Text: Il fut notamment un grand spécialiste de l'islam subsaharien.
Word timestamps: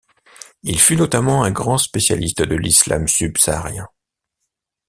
Il 0.63 0.79
fut 0.79 0.95
notamment 0.95 1.43
un 1.43 1.51
grand 1.51 1.77
spécialiste 1.77 2.41
de 2.41 2.55
l'islam 2.55 3.07
subsaharien. 3.07 3.87